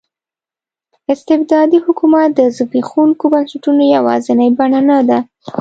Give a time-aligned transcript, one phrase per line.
[1.13, 5.19] استبدادي حکومت د زبېښونکو بنسټونو یوازینۍ بڼه نه ده.